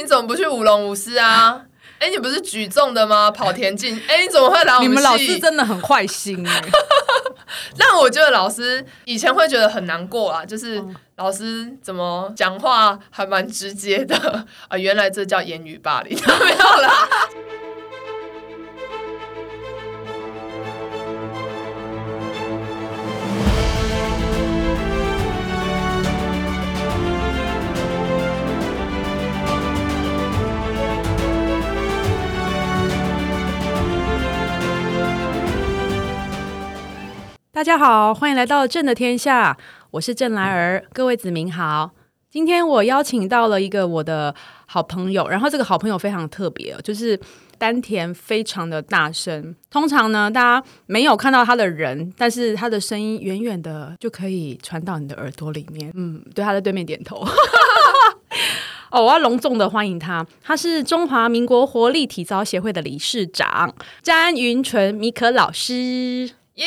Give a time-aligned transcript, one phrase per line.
[0.00, 1.60] 你怎么不去舞龙舞狮啊？
[1.98, 3.30] 哎，你不是举重的吗？
[3.30, 3.94] 跑田径？
[4.08, 6.62] 哎，你怎么会来我们你们老师真的很坏心哎。
[7.76, 10.82] 那我觉得老师以前会觉得很难过啊，就是
[11.16, 14.16] 老师怎么讲话还蛮直接的
[14.68, 17.08] 啊，原来这叫言语霸凌， 没有啦。
[37.60, 39.54] 大家好，欢迎来到朕的天下，
[39.90, 41.90] 我是郑来儿，各位子民好。
[42.30, 47.20] 今天我邀请到了一个我的好朋友，然后这个好朋友非常特别，就是
[47.58, 49.54] 丹田非常的大声。
[49.70, 55.92] 通常呢，大家没有看到他的人，但是他的声音远远的就可以传到你的耳朵里面。
[55.94, 57.22] 嗯，对，他在对面点头。
[58.90, 66.30] 哦，我要隆重的欢迎他，他是中华民国活力体操协会的理事长詹云纯米可老师。
[66.56, 66.66] 耶！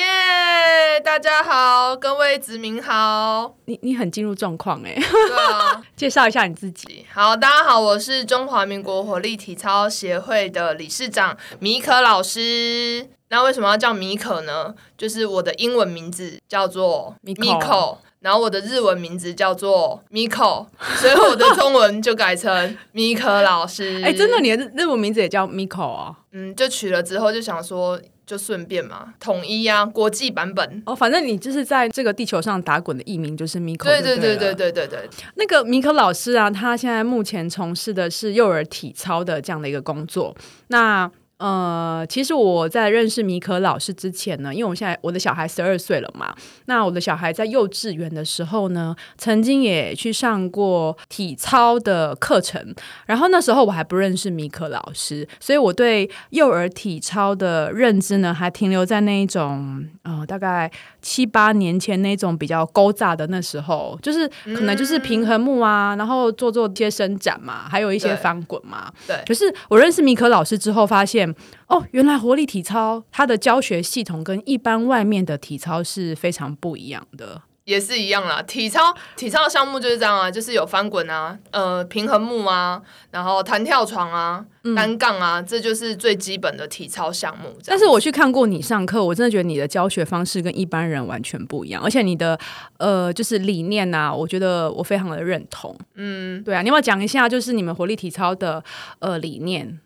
[1.04, 3.54] 大家好，各位子民好。
[3.66, 4.96] 你你很进入状况哎。
[4.96, 7.06] 对啊， 介绍一下你自己。
[7.14, 13.10] 好，大家好，我是中华民国火力体操协会的理事长米可老师。
[13.30, 14.74] 那为什么要叫米可呢？
[14.98, 24.02] 就是我的英文名字叫做 Miko，然后我的日文名字叫做 Miko，所以我的中文就改成 米可老师。
[24.04, 26.16] 哎，真的，你的日文名字也叫 Miko 啊？
[26.32, 28.00] 嗯，就取了之后就想说。
[28.26, 30.96] 就顺便嘛，统一啊，国际版本哦。
[30.96, 33.90] 反正你就是在这个地球上打滚的艺名就是米可。
[33.90, 35.10] 对对对对对对对。
[35.36, 40.36] 那个米可老师啊，他现在目前从事的是幼儿体操的这样的一个工作。
[40.68, 41.10] 那
[41.44, 46.34] 呃，其实我在认识米可老师之前呢，因为我现在我的小孩十二岁了嘛，
[46.68, 52.74] 那我的小孩在幼稚园的时候呢，曾经也去上过体操的课程，
[53.08, 60.72] 然后那时候我还不认识米可老师，所以我对幼儿体操的认知呢，还停留在那一种呃，大概
[61.02, 68.90] 七八年前那种比较勾炸的那时候，就是可能就是平衡木啊，然后做做一些伸展嘛，还有一些翻滚嘛。
[69.06, 69.22] 对。
[69.28, 71.33] 可是我认识米可老师之后，发现。
[71.68, 78.42] 哦，原来活力体操它的教学系统跟一般外面的体操是非常不一样的，也是一样啦。
[78.42, 84.46] 体操体操的项目就是这样啊，就是有翻滚啊，呃，平衡木啊，然后弹跳床啊，
[84.76, 87.56] 单杠啊，这就是最基本的体操项目。
[87.66, 92.38] 但是我去看过你上课，我真的觉得你的教学方式跟一般人完全不一样，而且你的
[92.78, 95.74] 呃，就是理念呐，我觉得我非常的认同。
[95.96, 98.62] 嗯，对啊，你要不要讲一下，就是你们活力体操的
[99.00, 99.80] 呃理念？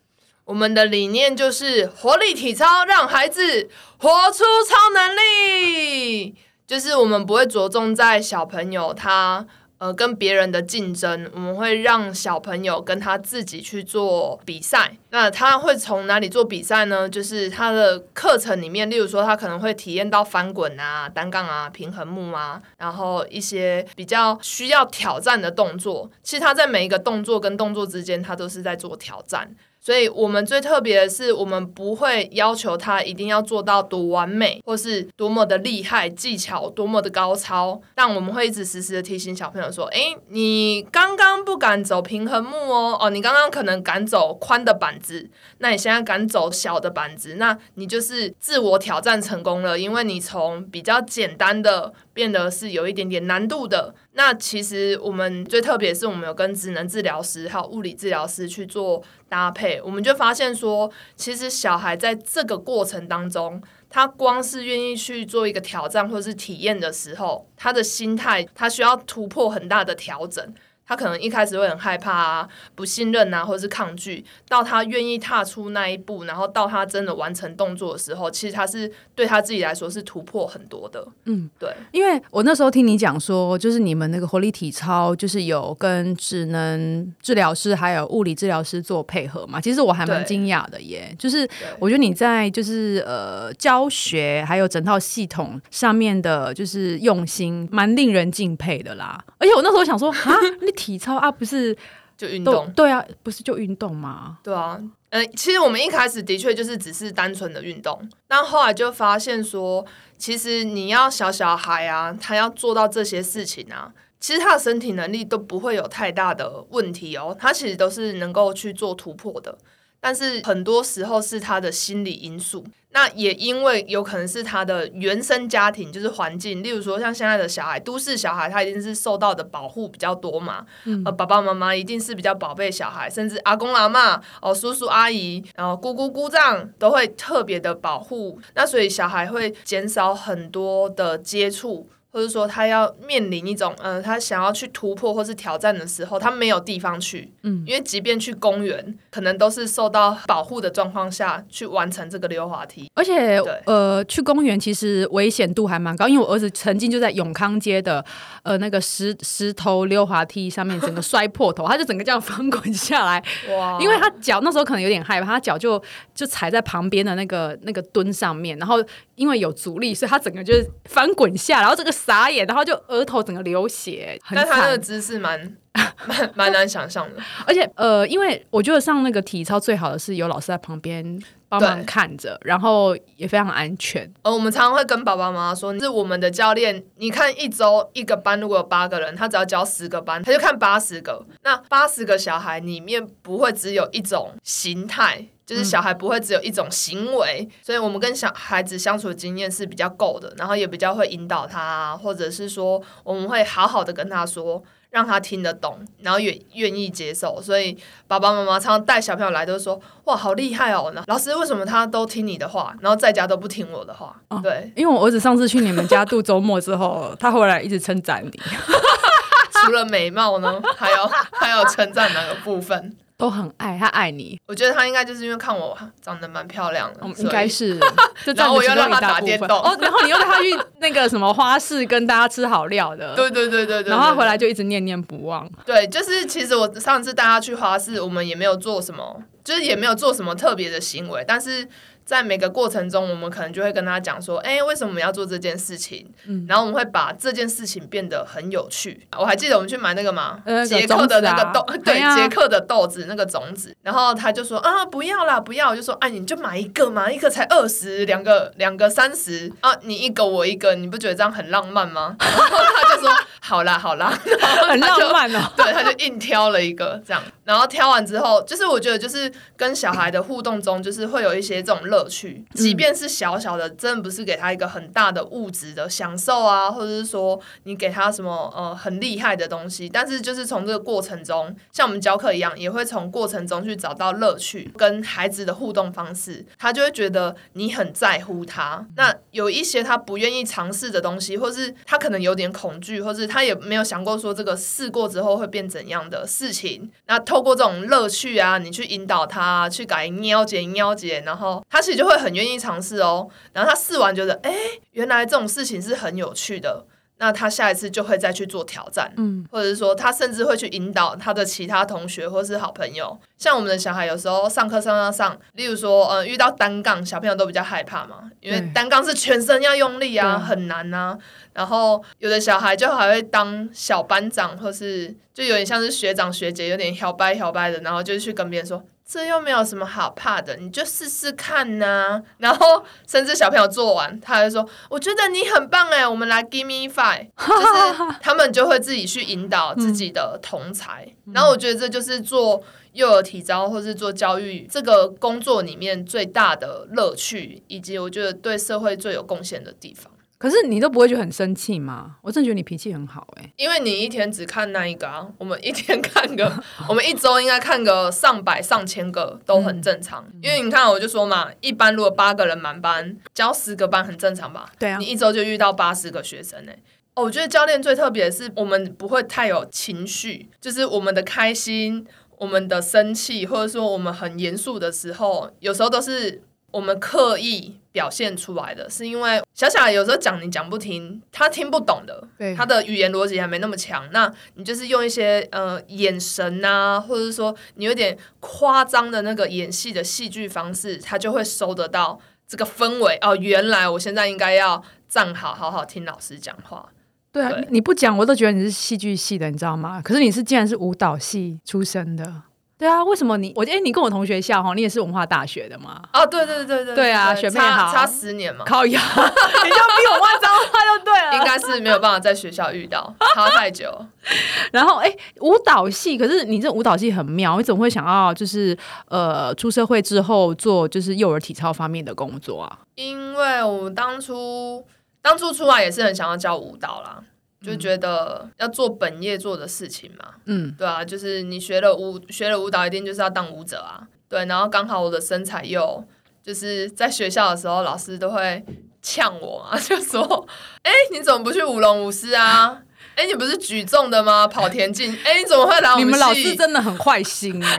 [0.48, 6.34] 我们的理念就是活力体操，让孩子活出超能力。
[6.66, 9.46] 就是我们不会着重在小朋友他
[9.78, 14.98] 呃跟别人的竞争，我们会让小朋友跟他自己去做比赛。
[15.10, 17.10] 那他会从哪里做比赛呢？
[17.10, 26.10] 就是他的课程里面，例如说他可能会体验到翻滚啊、单杠啊、平衡木啊，然后一些比较需要挑战的动作。
[26.24, 29.54] 其实他在每一个动作跟动作之间，他都是在做挑战。
[29.80, 37.82] 所以我们最特别的是，我们不会要求他一定要做到多完美，或是多么的厉害，技巧多么的高超。
[37.96, 45.30] 但我们会一直时时的提醒小朋友说：“哎，你刚刚不敢走平衡木哦，哦，你刚刚可能敢走宽的板子，
[45.60, 53.96] 那你现在敢走小的板子，那你就是自我挑战成功了，因为你从比较简单的变得是有一点点难度的。
[54.18, 70.54] 那其实我们最特别是我们有跟职能治疗师还有物理治疗师去做。”搭配，我们就发现说，其实小孩在这个过程当中，他光是愿意去做一个挑战或者是体验的时候，他的心态他需要突破很大的调整。
[70.88, 81.06] 他可能一开始会很害怕啊，不信任啊，或者是抗拒，到他愿意踏出那一步，然后到他真的完成动作的时候，其实他是对他自己来说是突破很多的。
[81.26, 89.60] 嗯，对，因为我那时候听你讲说，就是你们那个活力体操，就是有跟智能治疗师还有物理治疗师做配合嘛。
[89.60, 91.46] 其实我还蛮惊讶的耶，就是
[91.80, 99.22] 我觉得你在就是呃教学还有整套系统上面的，就是用心，蛮令人敬佩的啦。
[99.38, 100.77] 而且我那时候想说 啊，你。
[100.78, 101.76] 体操啊，不是
[102.16, 102.72] 就运动？
[102.72, 104.38] 对啊，不是就运动吗？
[104.42, 104.80] 对啊，
[105.10, 109.86] 嗯，其实我们一开始的确就是只是单纯的运动，但后来就发现说，
[110.18, 119.58] 其实你要小小孩啊，他要做到这些事情啊，其实他的身体能力都不会有太大的问题哦，他其实都是能够去做突破的。
[120.00, 122.64] 但是很多时候是他的心理因素。
[122.92, 130.66] 那也因为有可能是他的原生家庭，就是环境，例如说像现在的小孩，都市小孩，他一定是受到的保护比较多嘛。
[131.06, 138.40] 呃，爸爸妈妈一定是比较宝贝小孩，甚至阿公阿妈、哦叔叔阿姨、然后姑姑姑丈都会特别的保护。
[138.56, 141.88] 那所以小孩会减少很多的接触。
[142.18, 152.90] 或者说他要面临一种，呃，他想要去突破或是挑战的时候，他没有地方去，嗯，因为即便去公园，可能都是受到保护的状况下去完成这个溜滑梯。
[152.96, 153.38] 而且，
[153.68, 158.04] 呃，去公园其实危险度还蛮高，因为我儿子曾经就在永康街的
[158.42, 163.24] 呃那个石石头溜滑梯上面整个摔破头，他就整个这样翻滚下来，
[163.56, 163.78] 哇！
[163.80, 165.80] 因为他脚那时候可能有点害怕，他脚就
[166.16, 168.84] 就踩在旁边的那个那个墩上面，然后
[169.14, 171.94] 因为有阻力，所以他整个就是翻滚下，然后这个。
[172.08, 175.58] 傻眼，然后就额头整个流血，但他那个姿势蛮
[176.08, 177.22] 蛮蛮难想象的。
[177.46, 184.10] 而且呃，因为我觉得上那个体操最好的是有老师在旁边帮忙看着，然后也非常安全。
[184.22, 186.82] 呃，我们常常会跟爸爸妈妈说，是我们的教练。
[186.96, 191.26] 你看一周一个班，如果有八个人，他只要教十个班，他就看八十个。
[191.44, 195.26] 那八十个小孩里面不会只有一种形态。
[195.48, 207.42] 就是小孩不会只有一种行为，所以我们跟小孩子相处的经验是比较够的，然后也比较会引导他，或者是说我们会好好的跟他说，让他听得懂，然后也愿意接受。
[207.42, 207.78] 所以
[208.10, 214.14] 爸爸妈妈常常带小朋友来都说：“哇，好厉害哦！”老师为什么他都听你的话，然后在家都不听我的话？
[214.44, 218.32] 对，因为我儿子上次去你们家度周末之后，他回来一直称赞你。
[219.64, 222.98] 除了美貌呢，还有还有称赞哪个部分？
[223.18, 224.40] 都很爱他，爱你。
[224.46, 227.80] 我觉得他应该就是因为看我长得蛮漂亮的，应该是。
[228.36, 233.16] 然后我又让他打电动，哦，然后你又带他去那个什么花市跟大家吃好料的。
[233.16, 233.90] 对对对对对。
[233.90, 235.50] 然后他回来就一直念念不忘。
[235.66, 241.68] 对，就是其实我上次带他去花市，我们也没有做什么，就是也没有做什么特别的行为，但是。
[242.08, 249.06] 在每个过程中，我们可能就会跟他讲说：“哎，为什么我们要做这件事情？”嗯，然后我们会把这件事情变得很有趣。
[249.18, 253.76] 我还记得我们去买那个嘛，杰克的那个豆，对，杰克的豆子那个种子。
[253.84, 263.10] 然后他就说：“啊，不要啦，不要！”我就说：“哎，你就买一个嘛，一个才二十，两个两个三十啊，你一个我一个，你不觉得这样很浪漫吗？” 然后他就说
[263.44, 264.18] ：“好啦，好啦。”
[264.72, 265.52] 很浪漫哦。
[265.58, 267.22] 对，他就硬挑了一个这样。
[267.44, 271.98] 然后挑完之后，就是我觉得，就是跟小孩的互动中，就是会有一些这种乐。
[271.98, 288.86] 乐趣，即便是小小的，真的不是给他一个很大的物质的享受啊，或者是说你给他什么呃很厉害的东西，但是就是从这个过程中，像我们教课一样，也会从过程中去找到乐趣，跟孩子的互动方式，他就会觉得你很在乎他。
[288.96, 296.92] 那有一些他不愿意尝试的东西，或是他可能有点恐惧，或是他也没有想过说这个试过之后会变怎样的事情。
[297.08, 301.82] 那透过这种乐趣啊，你去引导他去改喵姐喵姐，然后他。
[301.88, 304.54] 其实就会很愿意尝试哦，然后他试完觉得，哎，
[304.92, 306.86] 原来这种事情是很有趣的，
[307.20, 313.20] 那他下一次就会再去做挑战，嗯，或者是说他甚至会去引导他的其他同学或是好朋友。
[313.38, 321.18] 像我们的小孩有时候上课上上上，例如说，呃，遇到单杠，小朋友都比较害怕嘛，因为单杠是全身要用力啊，很难啊。
[321.54, 328.84] 然后有的小孩就还会当小班长，或是就有点像是学长学姐，有点摇摆摇摆的，然后就去跟别人说。
[329.10, 332.22] 这又没有什么好怕的，你就试试看呐。
[332.40, 341.08] 然后甚至小朋友做完，他就说：“我觉得你很棒哎，我们来 give me five。”就是他们就会自己去引导自己的同才。
[341.34, 350.12] 然后我觉得这就是做幼儿体操或是做教育这个工作里面最大的乐趣，以及我觉得对社会最有贡献的地方。
[350.38, 352.18] 可是你都不会觉得很生气吗？
[352.22, 353.52] 我真的觉得你脾气很好哎。
[353.56, 356.52] 因为你一天只看那一个啊，我们一天看个，
[356.88, 360.26] 我们一周应该看个上百上千个都很正常。
[360.44, 364.70] 因为你看，我就说嘛，一般如果八个人满班教十个班很正常吧？
[364.78, 366.78] 对啊，你一周就遇到八十个学生哎。
[367.16, 372.06] 哦，我觉得教练最特别的是，我们不会太有情绪，就是我们的开心、
[372.38, 376.44] 我们的生气，或者说我们很严肃的时候，有时候都是。
[376.70, 384.08] 我们刻意表现出来的是因为小小有时候讲你讲不听，他听不懂的，他的语言逻辑还没那么强。
[384.12, 393.18] 那你就是用一些呃眼神啊，或者是说你有点夸张的那个演戏的戏剧方式，他就会收得到这个氛围。
[393.22, 396.88] 哦，原来我现在应该要站好，好好听老师讲话。
[397.32, 400.00] 对啊，你不讲我都觉得你是戏剧系的，你知道吗？
[400.04, 402.44] 可是你是竟然是舞蹈系出身的。
[402.78, 406.00] 对啊，为什么你我哎，你跟我同学校哈，你也是文化大学的吗？
[406.14, 413.92] 哦，对对对对对啊，学妹好，差十年嘛，考研， 你就比我妈脏话就对了， 应该是没有办法在学校遇到，差太久。
[414.72, 422.80] 然后哎，舞蹈系，可是你这舞蹈系很妙，你怎么会想要就是呃出社会之后做就是幼儿体操方面的工作啊？
[422.96, 424.86] 因为我当初
[425.22, 427.24] 当初出来也是很想要教舞蹈啦。
[427.62, 436.04] 就觉得要做本业做的事情嘛，嗯，对啊，就是你学了舞学了舞蹈，一定就是要当舞者啊，对，然后刚好我的身材又
[436.44, 438.64] 就是在学校的时候，老师都会
[439.02, 440.48] 呛我啊， 就说，
[440.84, 442.84] 哎，你怎么不去舞龙舞狮啊？
[443.18, 444.48] 哎，你不是举重的吗？
[444.48, 445.12] 跑田径？
[445.26, 447.78] 哎，你怎么会来我们你们老师真的很坏心哎。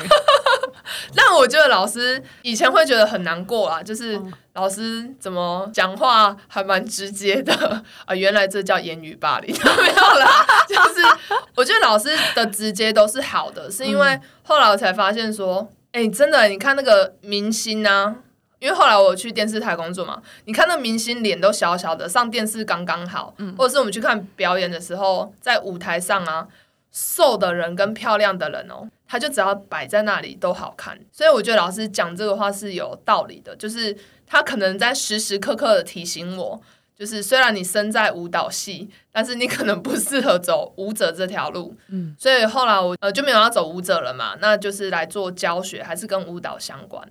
[1.15, 4.21] 那我觉得老师以前会觉得很难过啊，就是
[4.55, 7.55] 老师怎么讲话还蛮直接的
[8.05, 10.45] 啊，原来这叫言语霸凌， 没有啦。
[10.69, 11.01] 就是
[11.55, 18.17] 我觉得老师的直接都是好的，是因为后来我才发现说，哎，真的，你看那个明星啊。
[18.59, 26.49] 因为后来我去电视台工作嘛，你看那明星脸都小小的，上电视刚刚好，嗯或者是我们去看表演的时候，在舞台上啊，
[26.91, 30.99] 瘦的人跟漂亮的人哦，他就只要摆在那里都好看。
[31.13, 33.97] 所以我觉得老师讲这个话是有道理的，就是
[34.27, 36.61] 他可能在时时刻刻的提醒我，
[36.99, 41.77] 就是虽然你身在舞蹈系，但是你可能不适合走舞者这条路。
[41.89, 47.09] 嗯，所以后来我呃就没有要走舞者了嘛，那就是来做教学，还是跟舞蹈相关。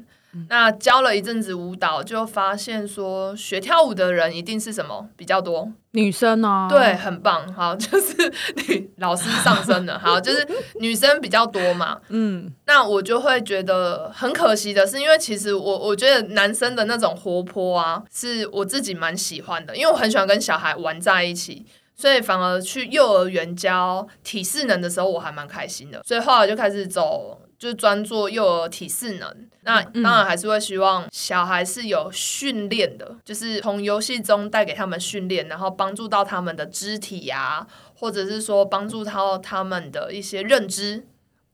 [0.49, 6.67] 那教了一阵子舞蹈，就发现说学跳舞的人一定是什么比较多女生呢？
[6.69, 8.31] 对，很棒，好，就是
[8.67, 10.47] 女老师上升了， 好，就是
[10.79, 11.99] 女生比较多嘛。
[12.09, 21.65] 嗯，那我就会觉得很可惜的是，因为其实我我觉得男生的那种活泼啊，是我自己蛮喜欢的，因为我很喜欢跟小孩玩在一起，
[21.95, 27.41] 所以反而去幼儿园教体适能的时候，我还蛮开心的，所以后来就开始走。
[27.57, 41.05] 就是专做幼儿体适能，那当然还是会希望小孩是有训练的，就是从游戏中带给他们训练，然后帮助到他们的肢体呀，或者是说帮助到他们的一些认知，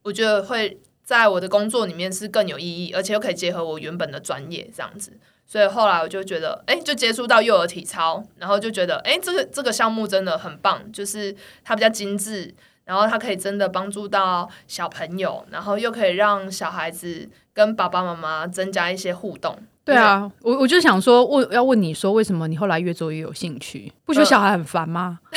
[0.02, 5.14] 我觉得会在我的工作里面是更有意义，而且又可以结合我原本的专业这样子。
[5.46, 12.54] 所以后来我就觉得，哎，就接触到幼儿体操，然后就觉得，哎，这个这个项目真的很棒，就是它比较精致。
[12.86, 19.58] 然后他可以真的帮助到小朋友，然后又可以让小孩子跟爸爸妈妈增加一些互动。
[19.86, 23.92] 对啊，我我就想说问要问你说，为什么你后来越做越有兴趣？
[24.06, 25.20] 不觉得小孩很烦吗？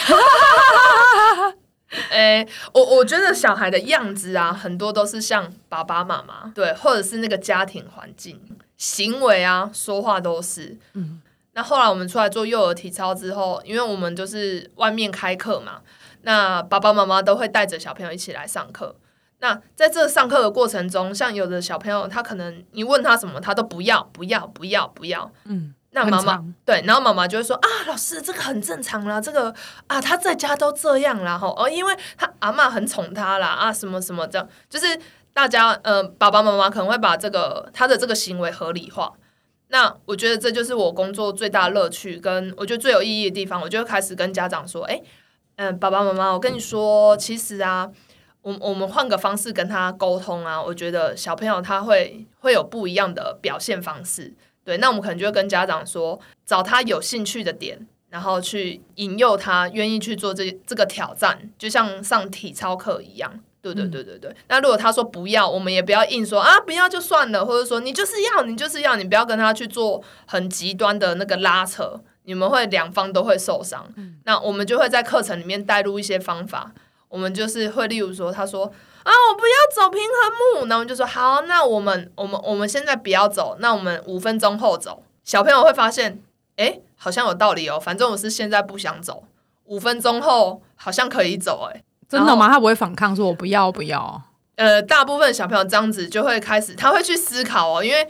[2.11, 8.41] 哎，我我觉得小孩的样子啊，很多都是像爸爸妈妈，对，或者是那个家庭环境、
[8.77, 10.77] 行为啊、说话都是。
[10.95, 11.21] 嗯，
[11.55, 15.81] 那后来我们出来做幼儿体操之后，因为我们就是外面开课嘛。
[16.27, 18.97] 那爸爸妈妈都会带着小朋友一起来上课。
[19.39, 25.31] 那在这上课的过程中，像有的小朋友，他可能你问他什么，他都不要，不要，不要，不要。
[25.45, 29.55] 嗯，那妈妈对，然后妈妈就会说啊，老师这个很正常啦，这个
[29.87, 34.99] 啊他在家都这样啦，吼哦，因为他阿妈很宠他啦，啊什么什么这样，就是
[35.33, 39.13] 大家呃爸爸妈妈可能会把这个他的这个行为合理化。
[39.69, 45.01] 那我觉得这就是我工作最大乐趣，跟我觉得最有意义的地方，我就会开始跟家长说，哎。
[45.57, 47.91] 嗯，爸爸妈妈，我跟你说，其实啊，
[48.43, 54.35] 我我们换个方式跟他沟通啊，我觉得小朋友他会会有不一样的表现方式。
[54.63, 63.41] 对，那我们可能就会跟家长说，找他有兴趣的点，然后去引诱他愿意去做这这个挑战，就像上体操课一样。
[63.63, 64.37] 对对对对对。
[64.49, 72.01] 那如果他说不要，我们也不要硬说啊，不要就算了，或者说你就是要，你就是要，你不要跟他去做很极端的那个拉扯。
[72.27, 73.87] 你们会两方都会受伤，
[74.25, 76.73] 那我们就会在课程里面带入一些方法。
[77.09, 85.05] 我们就是会，例如说，他说啊，我不要走平衡木，那我们就说好，那我们我们我们现在不要走，那我们五分钟后走。
[85.23, 86.21] 小朋友会发现，
[86.57, 87.79] 哎，好像有道理哦。
[87.79, 89.23] 反正我是现在不想走，
[89.67, 92.49] 五分钟后好像可以走，哎，真的吗？
[92.49, 94.21] 他不会反抗，说我不要不要。
[94.57, 98.09] 呃，大部分小朋友这样子就会开始，他会去思考哦，因为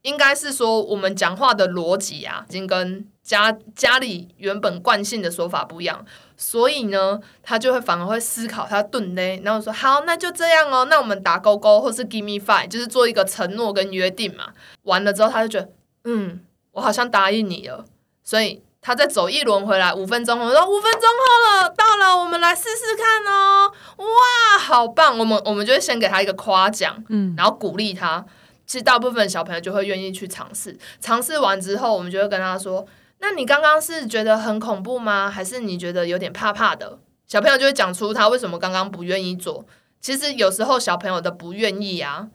[0.00, 3.06] 应该是说我们讲话的逻辑啊，已经跟。
[3.30, 6.04] 家家里原本惯性的说法不一样，
[6.36, 14.48] 所以呢，他就会反而会思考他顿嘞，然后说好，那就这样哦，那我们打勾勾，或是 give me five，就是做一个承诺跟约定嘛。
[14.82, 15.70] 完了之后，他就觉得，
[16.04, 16.40] 嗯，
[16.72, 17.84] 我好像答应你了，
[18.24, 23.70] 所以他再走一轮回来，五分钟后说五分钟后了，到了，我们来试试看哦。
[23.98, 25.16] 哇，好棒！
[25.16, 28.26] 我们我们就会先给他一个夸奖，嗯，然后鼓励他。
[28.66, 32.84] 其实大部分小朋友就会愿意去尝试，尝试完之后，我们就会跟他说。
[33.20, 35.30] 那你刚刚是觉得很恐怖吗？
[35.30, 36.98] 还是你觉得有点怕怕的？
[37.26, 39.64] 小朋友就会讲出他为什么刚刚不愿意做。
[40.00, 42.28] 其实有时候小朋友的不愿意啊，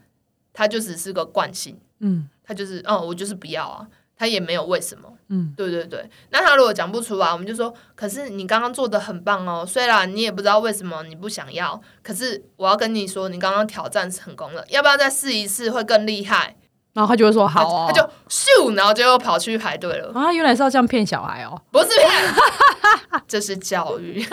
[0.54, 5.12] 他就只是个惯性，嗯他就是哦，我就是不要啊，他也没有为什么。
[5.30, 16.56] 嗯，对对对，那他如果讲不出来，我们就说，可是你刚刚做的很棒哦，虽然你也不知道为什么你不想要，可是我要跟你说，你刚刚挑战成功了，要不要再试一次会更厉害？
[16.96, 21.62] 然后他就会说好哦，他就咻，然后就又跑去排队了，啊，原来是要这样骗小孩哦。
[21.70, 22.10] 不是骗，
[23.28, 24.26] 这是教育，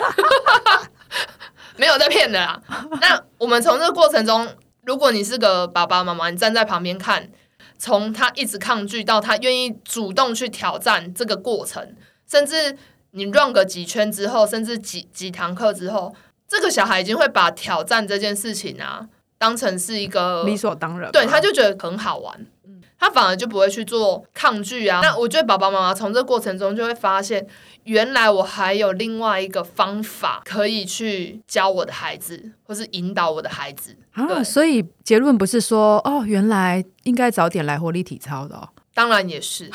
[1.77, 2.59] 没有在骗的啦。
[2.99, 4.47] 那我们从这个过程中，
[4.85, 7.29] 如果你是个爸爸妈妈，你站在旁边看。
[7.79, 11.95] 从他一直抗拒到他愿意主动去挑战这个过程，
[12.31, 12.77] 甚至
[13.11, 16.15] 你 run 个几圈之后，甚至几几堂课之后，
[16.47, 19.05] 这个小孩已经会把挑战这件事情啊
[19.37, 22.45] 当成是一个理所当然，对，他就觉得很好玩，
[23.03, 25.01] 他反而就不会去做抗拒啊。
[25.03, 27.45] 那我觉得爸爸妈妈从这过程中就会发现，
[27.83, 33.97] 原来我还有另外一个方法可以去教我的孩子，或是引导我的孩子。
[34.13, 38.69] 啊，对所以结论不是说哦，原来应该早点来活力体操的哦。
[38.93, 39.69] 当然也是。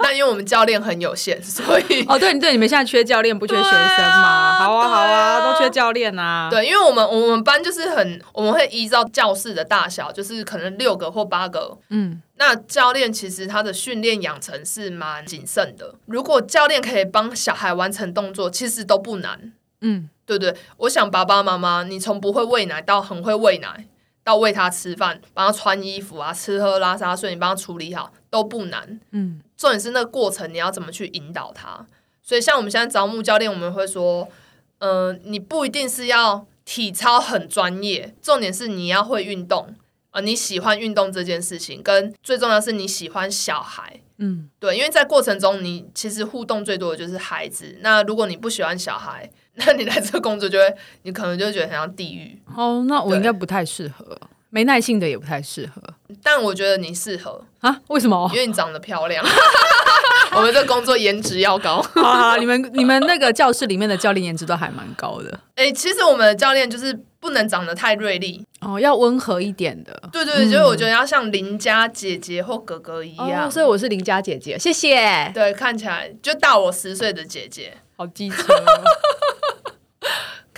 [0.02, 4.54] 那因为我们教练很有限，所以 哦，对对，你们现在缺教练，不缺学生嘛？
[4.58, 6.48] 好啊，好啊，都缺教练啊。
[6.50, 11.76] 对，因为我们我们班就是很，我们会依照教室的大小，就是可能六个或八个。
[11.90, 15.94] 嗯，那教练其实他的训练养成是蛮谨慎的。
[16.06, 19.52] 如果教练可以帮小孩完成动作，其实都不难。
[19.82, 20.54] 嗯，对对？
[20.78, 23.86] 我想爸爸妈妈，你从不会喂奶到很会喂奶，
[24.24, 29.00] 到喂他吃饭、帮他穿衣服啊、吃喝拉撒睡，你帮他处理好都不难。
[29.10, 31.84] 嗯，重点是那个过程，你要怎么去引导他。
[32.22, 34.28] 所以像我们现在招募教练，我们会说，
[34.78, 39.74] 嗯、你不一定是要体操很专业，重点是你要会运动，
[40.12, 44.00] 呃，你喜欢运动这件事情，跟最重要是你喜欢小孩。
[44.18, 47.78] 嗯，对，因为在过程中，你其实互动最多的就是孩子。
[47.80, 52.38] 那如果你不喜欢小孩， 那你来这个工作就会，你可能就会觉得很像地狱。
[52.54, 54.16] 哦，那我应该不太适合，
[54.50, 55.82] 没耐性的也不太适合
[56.22, 57.80] 但我觉得你适合，啊？
[57.88, 58.40] 为什么因？
[58.40, 59.24] 为你长得漂亮。
[60.32, 61.82] 我们这工作颜值要高。
[61.94, 69.92] 好好，你们你们那个教室里面的教练颜值都还蛮高的哎、其实我们的教练就是不能长得太锐利，哦，要温和一点的。
[70.12, 73.48] 对对对，就是我觉得要像邻家姐姐或哥哥一样。
[73.48, 75.30] 哦，所以我是邻家姐姐，谢谢。
[75.34, 78.54] 对，看起来就大我十岁的姐姐，好机车，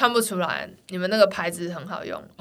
[0.02, 0.68] 看不出来。
[0.88, 2.20] 你们那个牌子很好用，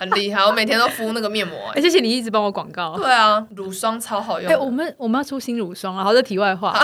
[0.00, 0.44] 很厉害。
[0.44, 2.96] 我每天都敷那个面膜、哎， 哎，谢谢你一直帮我广告。
[2.96, 4.56] 对啊，乳霜超好用哎、。
[4.56, 6.02] 我们我们要出新乳霜啊！
[6.02, 6.76] 好，这题外话，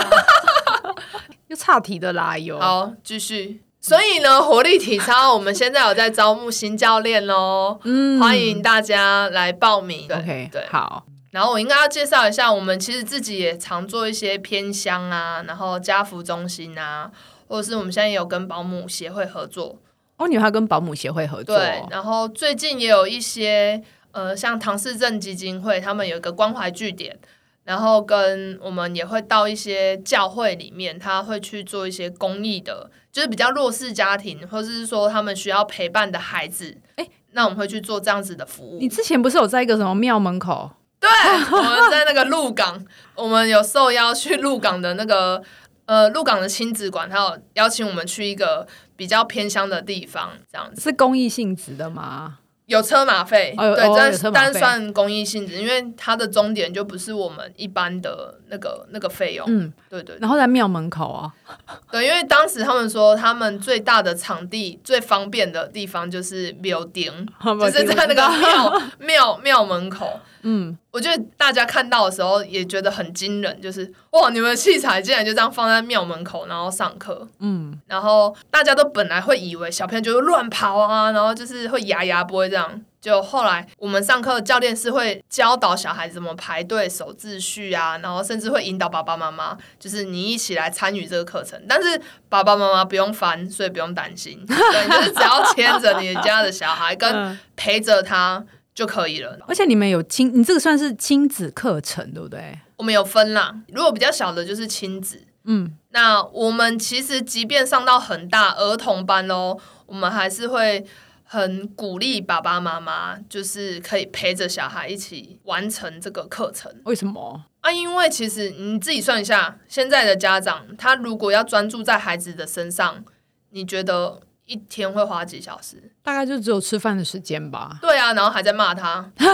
[1.47, 2.57] 又岔题的啦，有。
[2.57, 3.61] 好，继续。
[3.81, 10.05] 所以呢，活力体操我们现在有在招募新教练喽，嗯欢迎大家来报名。
[10.09, 10.65] OK，对。
[10.71, 17.11] 好，然后我应该要介绍一下，我们其实自己也常做一些偏乡啊，然后家福中心啊，
[17.49, 19.77] 或者是我们现在也有跟保姆协会合作，
[20.19, 27.17] 哦，你们还跟保姆协会合作，对，然后最近也有一些呃，像唐氏症基金会，他们有一个关怀据点，
[27.63, 38.77] 然后跟我们也会到一些教会里面，他会去做一些公益的，就是比较弱势家庭，或者是说他们需要陪伴的孩子，诶那我们会去做这样子的服务。
[38.81, 40.71] 你之前不是有在一个什么庙门口？
[40.99, 45.41] 对，我们在那个鹿港，我们有受邀去鹿港的那个
[45.89, 50.79] 呃鹿港的亲子馆，他有邀请我们去一个比较偏乡的地方，这样子。
[50.79, 52.37] 是公益性质的吗？
[52.67, 53.83] 有车马费，哦对，
[54.21, 61.33] 但但算公益性质，因为它的终点就不是我们一般的那个那个费用，嗯，对对然后在庙门口啊，
[61.91, 70.19] 对，因为当时他们说他们最大的场地最方便的地方就是庙顶， 就是在那个庙庙庙门口。
[70.41, 82.81] 嗯，我觉得大家看到的时候也觉得很惊人，就是哇，你们的器材竟然就这样放在庙门口，然后上课，嗯，然后大家都本来会以为小朋友就会乱跑啊，然后就是会牙牙不会这样。
[83.01, 91.57] 就后来我们上课，教练是会教导小孩子怎么排队、守秩序啊，然后甚至会引导爸爸妈妈，就是你一起来参与这个课程。
[91.65, 99.37] 但是爸爸妈妈不用烦，所以不用担心，对，就是只要牵着你家的小孩，跟嗯陪着他就可以了。
[99.47, 102.59] 而且你们有亲，你这个算是亲子课程对不对？
[102.77, 110.85] 我们有分啦，如果比较小的就是亲子，嗯，那我们其实即便上到很大儿童班哦，我们还是会
[111.23, 117.41] 很鼓励爸爸妈妈，就是可以陪着小孩一起完成这个课程为什么？
[117.59, 117.69] 啊。
[117.71, 123.03] 因为其实你自己算一下，现在的家长他如果要专注在孩子的身上，
[123.49, 125.77] 你觉得一天会花几小时？
[126.01, 127.77] 大概就只有吃饭的时间吧。
[127.79, 129.27] 对啊，然后还在骂他， 对，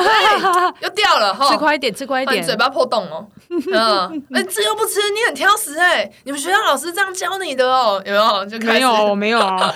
[0.81, 2.43] 又掉了哈，吃快一点，吃快一点。
[2.43, 3.25] 嘴巴破洞哦。
[3.49, 8.45] 嗯，哎、这又不吃，你很挑食哎、你们学校老师这样教你的哦，有没有？
[8.45, 9.73] 就开始没有，我没有啊。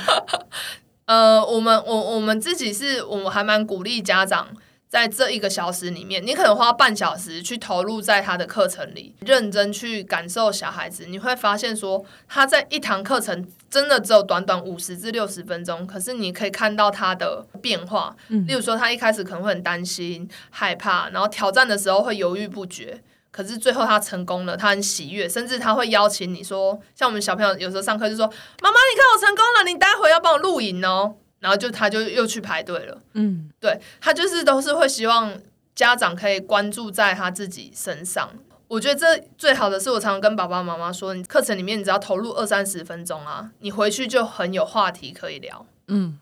[1.06, 4.46] 呃，我们我我们自己是我们还蛮鼓励家长。
[4.90, 18.16] 在这一个小时里面，你可能花半小时去投入在他的课程里，认真去感受小孩子，你会发现说他在一堂课程真的只有短短五十至六十分钟，可是你可以看到他的变化。
[18.48, 23.00] 例如说，他一开始可能会很担心、害怕，然后挑战的时候会犹豫不决，
[23.30, 28.26] 可是最后他成功了，他很喜悦，甚至他会邀请你说，像我们小朋友有时候上课就说
[28.60, 35.34] ：“妈妈，你看我成功了，你待会要帮我录影哦。”然后就他就又去排队了，嗯，对他就是都是会希望
[35.74, 38.30] 家长可以关注在他自己身上。
[38.68, 45.66] 我觉得这最好的是我常常跟爸爸妈妈说，你课程里面你只要投入二三十分钟啊，你回去就很有话题可以聊。
[45.88, 46.20] 嗯，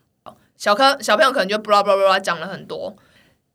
[0.56, 2.96] 小科小朋友可能就布拉布拉布拉讲了很多，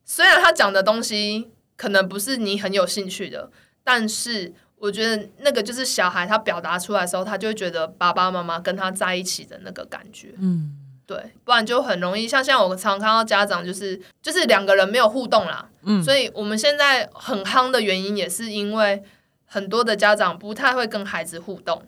[0.05, 3.51] 虽然他讲的东西可能不是你很有兴趣的，
[3.83, 10.35] 但是我觉得那个就是小孩他表达出来的时候，他就会觉得爸爸妈妈跟他在一起的那个感觉。
[10.37, 10.77] 嗯。
[11.14, 19.03] 对，不然就很容易像像我常看到家长就是就是两个人没有互动啦，嗯，所以我们现在很夯的原因也是因为
[19.46, 21.83] 很多的家长不太会跟孩子互动，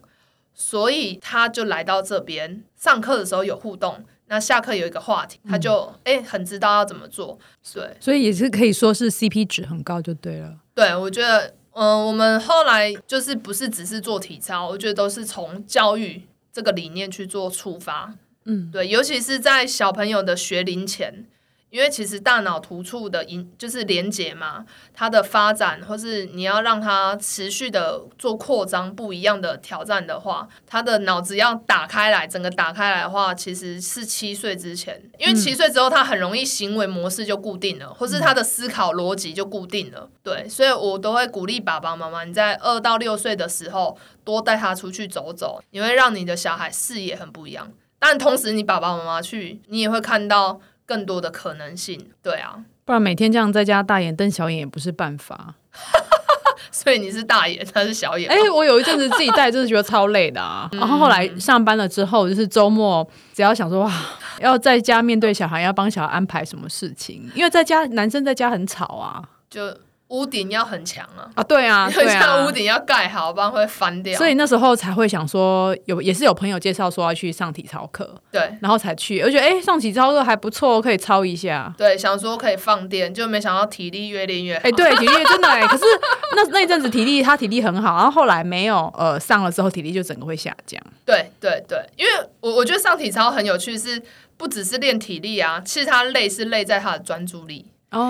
[0.52, 7.38] 所以他就来到这边上课的时候有互动，那下课有一个话题，他就哎很知道要怎么做，
[7.72, 10.56] 对，所以也是可以说是 CP 值很高就对了。
[10.74, 18.14] 对，我觉得嗯，我们后来就是不是只是做体操，我觉得都是从教育这个理念去做出发。
[18.46, 21.24] 嗯，对，尤其是在小朋友的学龄前，
[21.70, 40.08] 因为其实大脑突触的引就是连接嘛，它的发展或是你要让它持续的做扩张，不一样的挑战的话，他的脑子要打开来，整个打开来的话，其实是七岁之前，因为七岁之后他很容易行为模式就固定了，或是他的思考逻辑就固定了。
[40.22, 47.72] 对，所以我都会鼓励爸爸妈妈，你在二到六岁的时候多带他出去走走，你会让你的小孩视野很不一样。
[48.06, 52.58] 但同时，你爸爸妈妈去，你也会看到更多的可能性，对啊。
[52.84, 55.54] 不然每天这样在家大眼瞪小眼也不是办法。
[56.70, 58.30] 所以你是大眼，他是小眼。
[58.30, 60.68] 哎，我有一阵子自己带，真的觉得超累的啊。
[60.76, 63.92] 然后后来上班了之后，就是周末只要想说哇，
[64.40, 69.74] 要在家面对小孩，要帮小孩安排什么事情，因为在家男生在家很吵啊，就。
[70.14, 71.26] 屋顶要很强啊！
[71.34, 74.16] 啊，对啊， 对啊，屋顶要盖好，不然会翻掉。
[74.16, 79.20] 所以那时候才会想说，有也是有朋友介绍说要去上体操课，对，然后才去。
[79.22, 81.74] 我觉得哎，上体操课还不错，可以操一下。
[81.76, 84.54] 对，想说可以放电，就没想到体力越练越。
[84.58, 85.66] 哎，对，体力真的哎。
[85.66, 85.84] 可是
[86.36, 90.80] 那 那一阵子体力他体力很好，然后后来没有呃上了之后体力就整个会下降。
[91.04, 94.00] 对对对，因为我我觉得上体操很有趣，是
[94.36, 97.66] 不只是练体力啊，其实他累是累在他的专注力。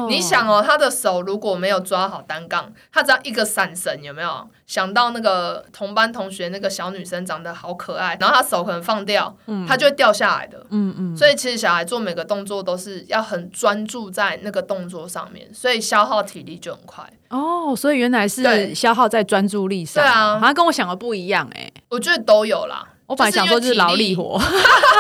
[0.08, 9.36] 你想哦，他的手如果没有抓好单杠，他只要一个闪神，有没有想到那个同班同学那个小女生长得好可爱，然后他手可能放掉，
[9.68, 10.66] 他就会掉下来的。
[10.70, 11.16] 嗯嗯。
[11.16, 17.04] 所以其实小孩做每个动作都是要很专注在那个动作上面，所以消耗体力就很快。
[17.28, 20.02] 哦，所以原来是消耗在专注力上。
[20.02, 21.70] 对啊，好像跟我想的不一样哎。
[21.88, 22.88] 我觉得都有啦。
[23.06, 24.40] 我本来想说就是劳力活，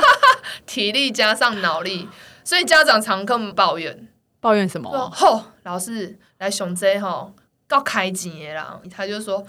[0.66, 2.06] 体力加上脑力，
[2.44, 4.03] 所以家长常跟我们抱怨。
[4.44, 4.90] 抱怨什么？
[5.10, 7.32] 吼，老师来上这吼，
[7.66, 8.78] 够开钱的啦。
[8.94, 9.42] 他就说，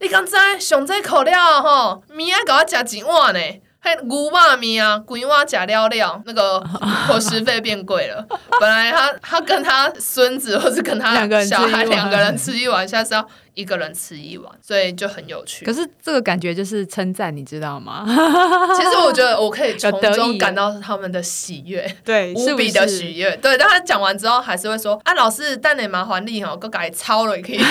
[0.00, 3.40] 你刚才上这课了吼，明仔给我食一碗呢。
[3.82, 6.60] 嘿，牛肉面啊，规碗食了了，那个
[7.08, 8.22] 伙食费变贵了。
[8.60, 15.64] 本来他他跟他孙子或是跟他小孩两个人吃一碗，现在是要一个人吃一碗，所以就很有趣。
[15.64, 18.04] 可是这个感觉就是称赞，你知道吗？
[18.76, 23.34] 其实我觉得我可以从中感到他们的喜悦，对，无比的喜悦。
[23.38, 27.58] 对，但他讲完之后还是会说：“啊，老师，但你麻烦你哈，给改抄了也可以。”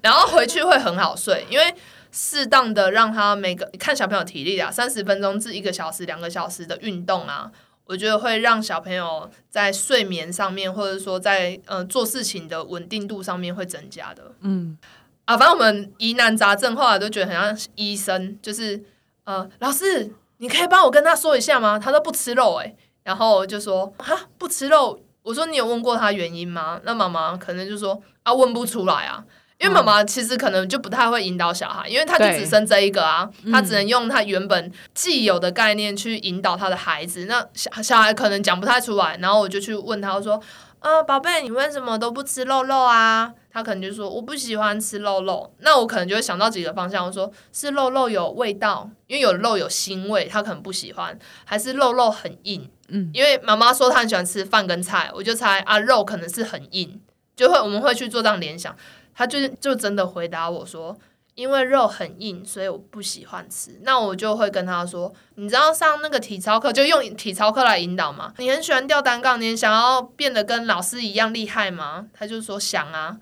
[0.00, 1.74] 然后回去会很好睡，因为。
[2.16, 7.50] 适当的让他每个看小朋友体力啊，三十分钟至一个小时、两个小时的运动啊，
[7.86, 14.30] 我觉得会让小朋友在睡眠上面，或者说在呃做事情的稳定度上面会增加的。
[14.42, 14.78] 嗯，
[15.24, 18.80] 啊，反正我们疑难杂症后来都觉得很像医生，就是
[19.24, 21.80] 呃，老师，你可以帮我跟他说一下吗？
[21.80, 26.80] 他都不吃肉哎，然后就说哈不吃肉，我说你有问过他原因吗？
[26.84, 29.24] 那妈妈可能就说啊问不出来啊。
[29.58, 37.26] 因为妈妈其实可能就不太会引导小孩，因为他就只生这一个啊，他只能用他原本既有的概念去引导他的孩子。
[37.26, 40.40] 那小小孩可能讲不太出来，然后我就去问他，我说
[40.80, 51.14] ：“呃，宝贝，你为什么都不吃肉肉啊？”他可能就说：“我不喜欢吃肉肉。”那我可能就会想到几个方向，我说：“是肉肉有味道，因为有肉有腥味，他可能不喜欢；
[51.44, 52.68] 还是肉肉很硬？
[52.88, 57.00] 嗯，因为妈妈说她很喜欢吃饭跟菜，我就猜啊，肉可能是很硬，
[57.36, 58.74] 就会我们会去做这样联想。”
[59.14, 60.96] 他就就真的回答我说
[61.34, 63.78] ：“因为肉很硬，所以我不喜欢吃。
[63.82, 68.32] 那我就会跟他说，你知道上那个体操课就用体操课来引导吗？
[68.38, 72.06] 你很喜欢吊单杠，你想要变得跟老师一样厉害吗？
[72.12, 73.18] 他就说想啊。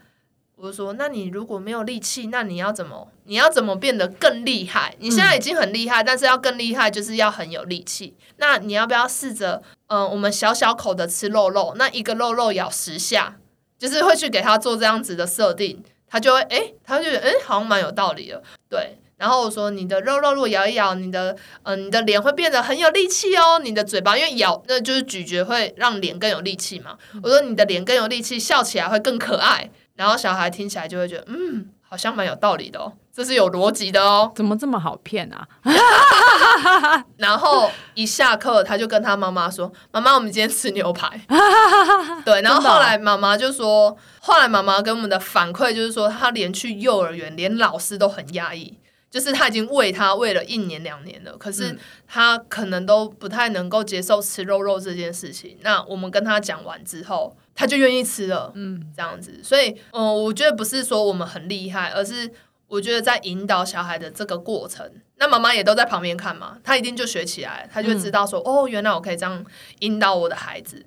[0.57, 3.11] 我就说，那你如果没有力气，那你要怎么？
[3.25, 4.95] 你要怎么变得更厉害？
[5.01, 8.15] 你现在已经很厉害，但是要更厉害，就是要很有力气。
[8.37, 13.39] 那你要不要试着，嗯，我们小小口的吃肉肉，那一个肉肉咬十下，
[13.83, 18.41] 就是会去给他做这样子的设定，他就会，诶，他就觉得，诶，好像蛮有道理的，
[18.71, 18.97] 对。
[19.17, 23.59] 然后我说，你的肉肉如果咬一咬，你的，嗯，你的脸会变得很有力气哦。
[23.59, 26.97] 你的嘴巴因为咬，那就是咀嚼会让脸更有力气嘛。
[27.25, 29.69] 我说，你的脸更有力气，笑起来会更可爱。
[29.97, 35.47] 然后小孩听起来就会觉得，嗯，好像蛮有道理的哦，这是有逻辑的哦，怎么这么好骗啊？
[37.19, 41.21] 然后一下课，他就跟他妈妈说：“妈妈，我们今天吃牛排。
[42.25, 48.79] ”对，然后后来妈妈就说，后来妈妈跟我们的反馈就是说，他连去幼儿园，连老师都很压抑，
[49.11, 55.59] 就是他已经喂他喂了一年两年了，可是他可能都不太能够接受吃肉肉这件事情。
[55.61, 57.37] 那我们跟他讲完之后。
[57.55, 62.27] 他就愿意吃了，嗯，这样子，所以，嗯，我觉得不是说我们很厉害，而是
[62.73, 69.45] 我觉得在引导小孩的这个过程，那妈妈也都在旁边看嘛，他一定就学起来，他就知道说，哦，原来我可以这样
[69.81, 70.83] 引导我的孩子。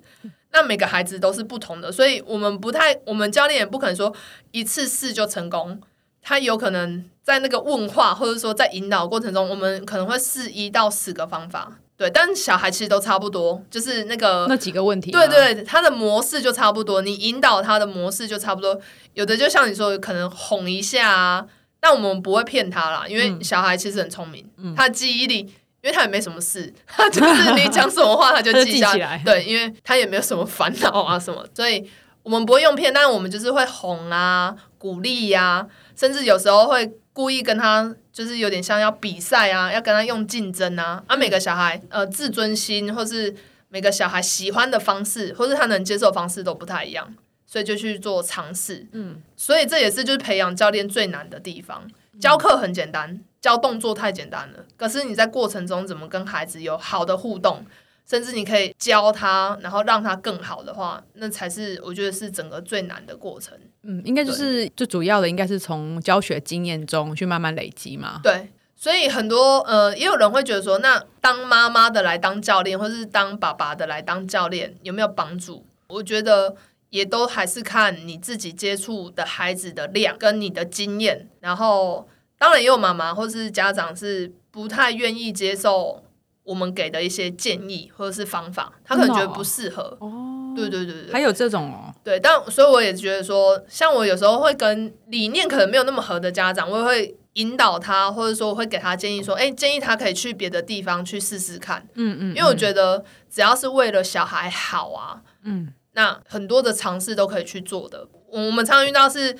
[0.50, 4.12] 那每个孩子都是不同的，所以我们不太，我们教练也不可能说
[4.50, 5.80] 一次试就成功，
[6.20, 11.78] 他有可能在那个问话或者说在引导过程中，我们可能会试一到十个方法。
[11.96, 15.12] 对，但小孩其实都差不多，就是那个那几个问题。
[15.12, 18.78] 对对，他的模式就差不多，你引导他的模式就差不多。
[19.14, 21.46] 有的就像你说，可能哄一下啊，
[21.86, 24.44] 但我们不会骗他啦，因为小孩其实很聪明，
[24.74, 29.22] 他记忆力，因为他也没什么事，他就是你讲什么话他就 记下来。
[29.24, 31.88] 对，因为他也没有什么烦恼啊什么，所以
[32.24, 36.90] 我们不会用骗，但我们就是会哄啊、鼓励呀，甚至有时候会。
[37.16, 43.34] 故意跟他就是有点像要比赛啊，要跟他用竞争啊，啊每个小孩呃自尊心或是
[43.70, 47.14] 每个小孩喜欢的方式，或是他能接受方式都不太一样，
[47.56, 48.86] 所以就去做尝试。
[48.92, 51.90] 嗯，所以这也是就是培养教练最难的地方。
[52.20, 57.64] 教课很简单，教动作太简单了，可是你在过程中怎么跟孩子有好的互动？
[58.06, 63.56] 甚至你可以教他，然后让他更好的话，那才是我觉得是整个最难的过程。
[63.84, 68.20] 嗯，应该就是最主要的，应该是从教学经验中去慢慢累积嘛。
[68.22, 75.64] 对，所以很多呃，也有人会觉得说，那当妈妈的来当教练，或者是当爸爸的来当教练，有没有帮助？
[75.88, 76.56] 我觉得
[76.96, 81.28] 也都还是看你自己接触的孩子的量跟你的经验。
[81.40, 86.02] 然后，当然也有妈妈或是家长是不太愿意接受。
[86.46, 89.82] 我们给的一些建议或者是方法，他可能觉得不适合。
[89.98, 91.92] 哦，对对对对，还有这种哦。
[92.04, 101.84] 对，但所以我也觉得说，像我有时候会跟理念可能没有那么合的家长，我也会引导他，或者说我会给他建议说，哎，建议他可以去别的地方去试试看。
[101.94, 108.06] 嗯嗯，因为我觉得只要是为了小孩好啊，嗯，那很多的尝试都可以去做的。
[108.30, 109.36] 我们常常遇到是，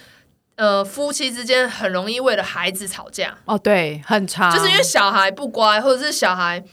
[0.57, 3.39] 呃，夫妻之间很容易为了孩子吵架。
[3.45, 6.65] 哦，对，很差，就是因为小孩不乖，或者是小孩。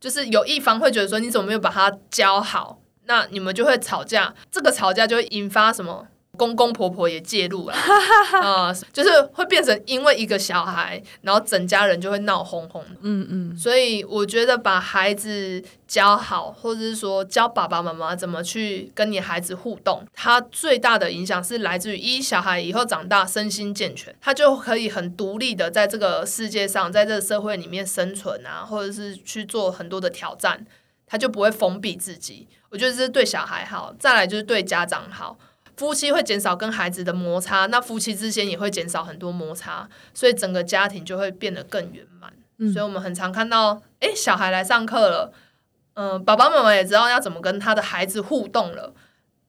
[0.00, 6.08] 就是有一方会觉得说你怎么没有把他教好，那你们就会吵架，这个吵架就会引发什么？
[6.38, 7.74] 公公婆婆也介入了，
[8.40, 12.82] 啊， 就是会变成因为一个小孩，然后整家人就会闹哄哄。
[13.02, 30.64] 嗯嗯，所以我觉得把孩子教好，或者是说教爸爸妈妈怎么去跟你孩子互动，他最大的影响是来自于一小孩以后长大身心健全，他就可以很独立的在这个世界上，在这个社会里面生存啊，或者是去做很多的挑战，
[31.06, 32.48] 他就不会封闭自己。
[32.70, 35.36] 我觉得这是对小孩好，再来就是对家长好。
[35.82, 42.32] 夫妻会减少跟孩子的摩擦，那夫妻之间也会减少很多摩擦，所以整个家庭就会变得更圆满。
[42.72, 45.32] 所以我们很常看到，哎，小孩来上课了，
[45.94, 48.94] 嗯，爸爸妈妈也知道要怎么跟他的孩子互动了，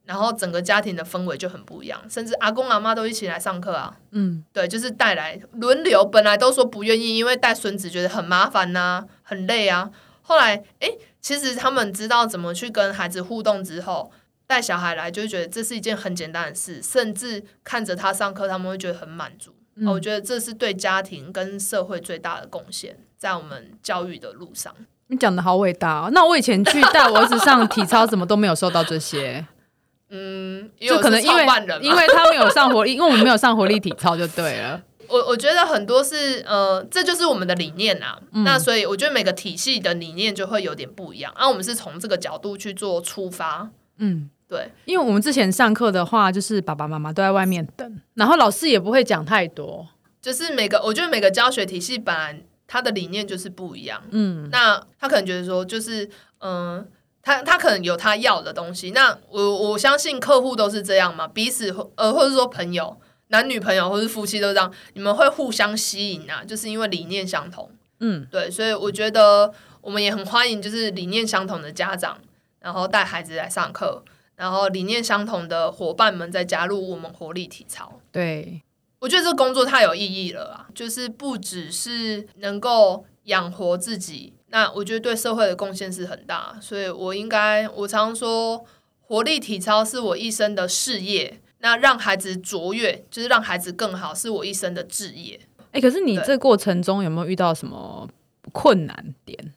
[0.06, 3.96] 然后整个家庭的氛围就很不一样，甚至阿公阿妈都一起来上课啊。
[4.10, 9.88] 嗯，对，就是带来轮流，本来都说不愿意，因为带孙子觉得很麻烦呐，很累啊。
[10.22, 14.10] 后来，哎，其实他们知道怎么去跟孩子互动之后。
[14.46, 19.54] 带小孩来，就会觉得这是一件很简单的事，甚至看着他上课，他们会觉得很满足。
[19.86, 24.72] 我觉得这是对家庭跟社会最大的贡献，在我们教育的路上。
[25.08, 26.08] 你讲的好伟大！
[26.12, 29.44] 那我以前去带我儿子上体操，怎么都没有受到这些？
[30.10, 31.44] 嗯，就可能因为
[31.82, 34.80] 因为他们有上活力，因为我们没有上活力体操就对了。
[35.08, 38.18] 我我觉得很多是呃，这就是我们的理念啊。
[38.44, 41.34] 那所以我觉得每个体系的理念就会有点不一样。
[41.36, 43.68] 然后我们是从这个角度去做出发。
[43.98, 44.30] 嗯。
[44.54, 49.86] 对，因为我们之前上课的话，就是爸爸妈妈都在外面等，然后老师也不会讲太多，
[50.22, 54.48] 就是每个我觉得每个教学体系本来它的理念就是不一样，嗯。
[54.50, 56.86] 那他可能觉得说，就是嗯、
[57.22, 58.90] 他他可能有他要的东西。
[58.92, 62.96] 那我我相信客户都是这样嘛，彼此呃，或者说朋友、
[63.28, 67.70] 男女朋友或是夫妻都这样，你们会互相吸引啊，就是因为理念相同。
[68.00, 72.18] 嗯，对，所以我觉得我们也很欢迎，就是理念相同的家长，
[72.60, 74.02] 然后带孩子来上课，
[74.36, 78.00] 然后理念相同的伙伴们再加入我们活力体操。
[78.10, 78.62] 对，
[78.98, 80.66] 我觉得这个工作太有意义了啊！
[80.74, 88.64] 就是不只是能够养活自己，那我觉得对社会的贡献是很大，所以我应该，我常说，
[89.00, 95.40] 活力体操是我一生的事业，那让孩子卓越，就是让孩子更好，是我一生的志业。
[95.72, 98.08] 哎、可是你这过程中有没有遇到什么
[98.52, 99.52] 困难点？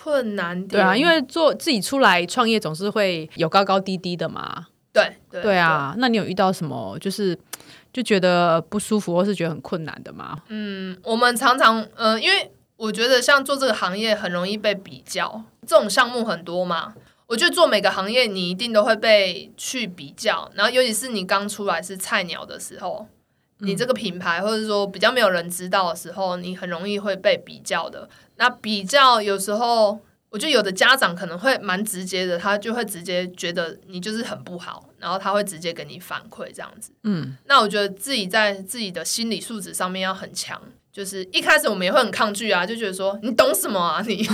[0.00, 4.66] 困难点，对啊，因为做自己出来创业总是会有高高低低的嘛。
[4.92, 7.36] 对对对啊，那你有遇到什么就是
[7.92, 10.38] 就觉得不舒服或是觉得很困难的吗？
[10.48, 16.94] 嗯，我们常常，呃，因为我觉得像做这个行业很容易被比较，这种项目很多嘛。
[17.26, 23.06] 我觉得做每个行业，你一定都会被去比较，然后尤其是你刚出来是菜鸟的时候，
[23.60, 28.08] 你这个品牌或者说比较没有人知道的时候，你很容易会被比较的。
[28.36, 29.98] 那比较有时候，
[30.30, 36.92] 我觉得有的家长可能会蛮直接的，他就会直接觉得你就是很不好，然后他会直接给你反馈这样子。
[37.04, 40.60] 嗯，那我觉得自己在自己的心理素质上面要很强。
[40.90, 44.24] 就是一开始我们也会很抗拒啊，就觉得说你懂什么啊你？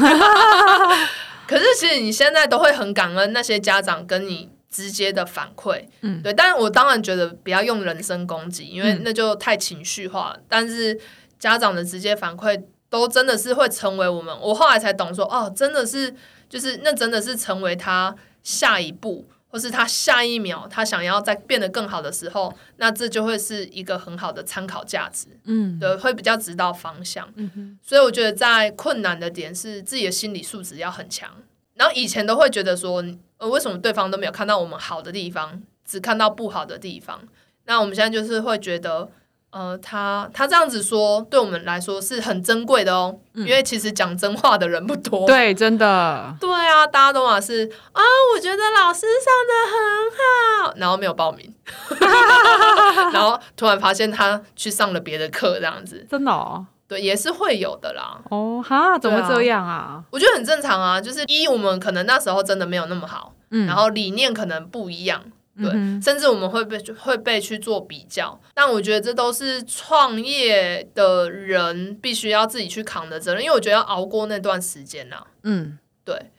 [1.46, 6.32] 可是其实你现在都会很感恩那些家长跟你直接的反馈，嗯对。
[6.32, 10.36] 但是我当然觉得不要用人身攻击，因为嗯那就太情绪化。
[10.48, 10.98] 但是
[11.38, 12.60] 家长的直接反馈
[12.90, 16.12] 都真的是会成为我们，我后来才懂说，哦，真的是
[16.48, 19.24] 就是那真的是成为他下一步。
[19.54, 27.32] 或是他下一秒他想要再变得更好的时候，那这就会是一个很好的参考价值，嗯，对，会比较指导方向。
[27.36, 31.30] 嗯哼，所以我觉得在困难的点是自己的心理素质要很强。
[31.74, 33.00] 然后以前都会觉得说，
[33.44, 37.20] 呃，为什么对方都没有看到我们好的地方，只看到不好的地方？
[37.66, 39.06] 那我们现在就是会觉得，
[39.50, 45.26] 呃，他他这样子说，对我们来说是很珍贵的哦，因为其实讲真话的人不多。
[45.26, 48.02] 对，真的，对啊，大家都嘛是啊，
[48.34, 51.54] 我觉得老师上的很好，然后没有报名，
[53.12, 58.18] 然后突然发现他去上了别的课，这样子，真的哦，对，也是会有的啦。
[58.30, 60.02] 哦哈，怎么这样啊？
[60.10, 65.24] 我觉得很正常啊，就是一我们可能那时候真的没有那么好，嗯然后理念可能不一样，
[65.56, 76.30] 对，嗯甚至我们会被会被去做比较，但我觉得这都是创业的人必须要自己去扛的责任，因为我觉得要熬过那段时间呐、嗯对。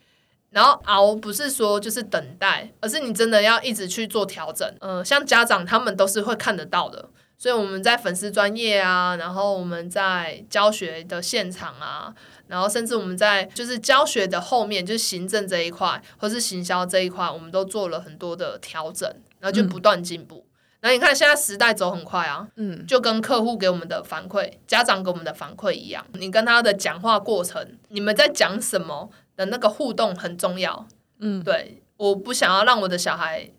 [0.51, 4.65] 然后熬不是说就是等待，而是你真的要一直去做调整。
[4.79, 12.13] 呃，像家长他们都是会看得到的，所以我们在粉丝专业啊，然后我们在教学的现场啊，
[12.47, 20.45] 然后甚至我们在就是教学的后面，就是行政这一块或是行销这一块，我们都做了很多的调整，然后就不断进步。
[20.79, 30.87] 然后你看现在时代走很快啊，嗯就跟客户给我们的反馈、家长给我们的反馈一样，你跟他的讲话过程，你们在讲什么的那个互动很重要。
[31.19, 33.49] 嗯，对，我不想要让我的小孩，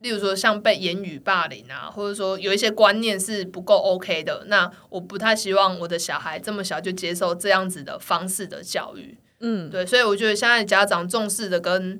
[0.00, 9.16] 例如说像被言语霸凌啊，或者说有一些观念是不够 OK 的，那我不太希望我的小孩这么小就接受这样子的方式的教育。
[9.40, 11.92] 嗯对，所以我觉得现在家长重视的跟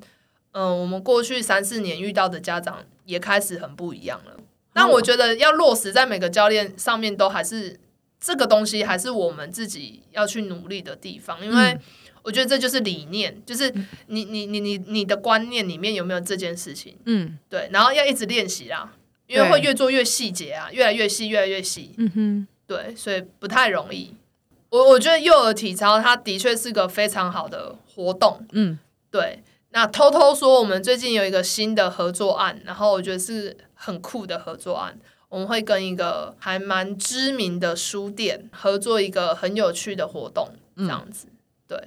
[0.53, 4.37] 嗯、呃我们过去三四年遇到的家长也开始很不一样了。
[4.73, 7.81] 但我觉得要落实在每个教练上面，都还是
[8.21, 11.81] 这个东西，还是我们自己要去努力的地方，因为嗯
[12.29, 13.73] 我觉得这就是理念，就是
[14.09, 16.95] 你你你你你的观念里面有没有这件事情？
[17.07, 18.93] 嗯对，然后要一直练习啦，
[19.27, 21.95] 因为会越做越细节啊，越来越细，越来越细。
[21.97, 24.15] 嗯哼，对，所以不太容易。
[24.69, 28.47] 我我觉得幼儿体操它的确是个非常好的活动。
[28.53, 28.79] 嗯
[29.11, 34.99] 对，那偷偷说，我们最近有一个新的合作案，然后我觉得是很酷的合作案。
[35.31, 41.27] 我们会跟一个还蛮知名的书店合作一个很有趣的活动，这样子。
[41.67, 41.79] 对，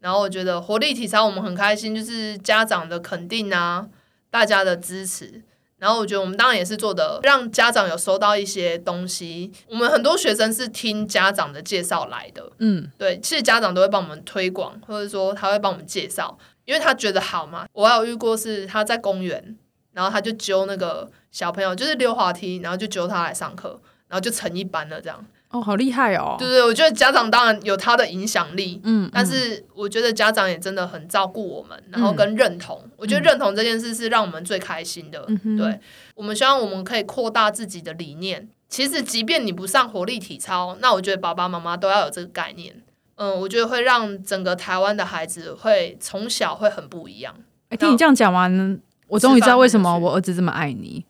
[0.00, 3.86] 然后我觉得活力体操我们很开心，就是家长的肯定啊，
[4.30, 5.42] 大家的支持。
[5.76, 9.50] 然后我觉得我们当然也是做的，让家长有收到一些东西。
[9.66, 16.36] 我们很多学生是听家长的介绍来的，嗯对，其实家长都会帮我们推广，或者说他会帮我们介绍，
[16.66, 17.66] 因为他觉得好嘛。
[17.72, 19.56] 我还有遇过是他在公园，
[19.92, 25.24] 然后他就揪那个小朋友，就是溜滑梯，然后就揪他来上课，然后就成一班了这样。
[25.50, 32.80] 哦，好厉害哦，对对，我觉得家长当然有他的影响力，嗯，但是我觉得家长也真的很照顾我们，然后跟认同。
[32.96, 35.24] 我觉得认同这件事是让我们最开心的。
[35.26, 35.80] 嗯对，
[36.14, 42.80] 我们希望我们可以扩大自己的理念，其实即便你不上活力体操，那我觉得爸爸妈妈都要有这个概念。
[43.16, 47.34] 嗯，我觉得会让整个台湾的孩子会从小会很不一样。
[47.70, 51.04] 哎，听你这样讲完，我终于知道为什么我儿子这么爱你。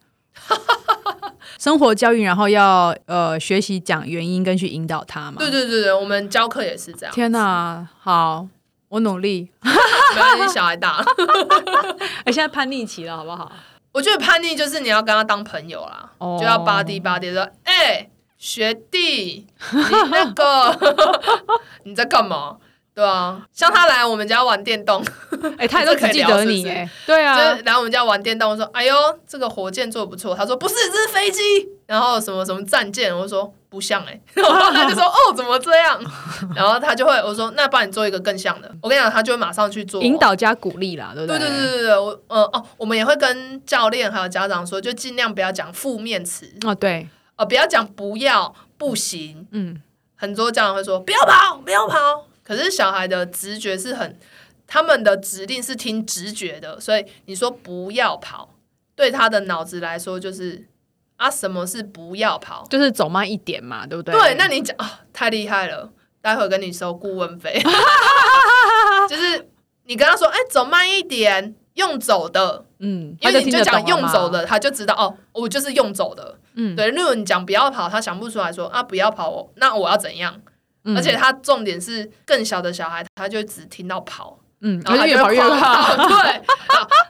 [1.58, 5.36] 生活教育，然后要呃学习讲原因跟去引导他嘛。
[5.38, 7.14] 对对对对，我们教课也是这样。
[7.14, 8.46] 天哪，好，
[8.88, 9.50] 我努力。
[9.62, 11.04] 没关系，小孩大了。
[12.24, 13.50] 哎，现在叛逆期了，好不好？
[13.92, 19.80] 我觉得叛逆就是你要跟他当朋友啦，就要巴蒂巴蒂说，哎，学弟，你
[20.10, 20.78] 那个
[21.84, 22.56] 你在干嘛？
[23.00, 25.02] 对啊，像他来我们家玩电动，
[25.56, 28.94] 哎，他也都记得你，哎，对啊，就来我们家玩电动，我说，哎呦，
[29.26, 30.34] 这个火箭做的不错。
[30.34, 31.40] 他说不是，这是飞机，
[31.86, 35.98] 然后什么什么战舰，我说不像，哎， 然后他就说，哦，怎么这样？
[36.54, 38.70] 然后他就会，我说，那帮你做一个更像的。
[38.82, 41.38] 我跟你讲，他就会马上去做，引导加鼓励啦，对不对？
[41.38, 49.80] 对对对对对，我，呃，哦，我们也会跟教练还有家长说，就尽量不要讲负面词，哦，对，呃，不要讲不要，不行，嗯，
[50.16, 52.26] 很多家长会说不要跑，不要跑。
[52.50, 54.18] 可是小孩的直觉是很，
[54.66, 58.56] 他们的指令是听直觉的，所以你说不要跑，
[58.96, 60.66] 对他的脑子来说就是
[61.14, 62.66] 啊，什么是不要跑？
[62.68, 64.12] 就是走慢一点嘛，对不对？
[64.12, 67.62] 对，那你讲啊，太厉害了，待会跟你收顾问费，
[69.08, 69.48] 就是
[69.84, 76.88] 你跟他说，哎，走慢一点，用走的，嗯，因为你就讲用走的，他就知道哦，我就是用走的，嗯，对。
[76.88, 80.40] 如果你讲不要跑，他想不出来说啊，不要跑，我那我要怎样？
[80.96, 86.42] 而且他重点是更小的小孩，他就只听到跑，嗯，然后他越跑越怕， 对，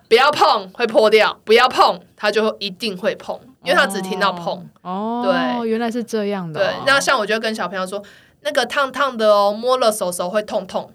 [0.08, 6.74] 不要碰会破掉，不要碰他就一定会碰，因为他只听到碰，哦，对，原来是这样的，对。
[6.86, 8.02] 那像我就跟小朋友说，
[8.40, 10.92] 那个烫烫的哦，摸了手手会痛痛，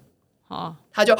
[0.48, 1.14] 哦，他就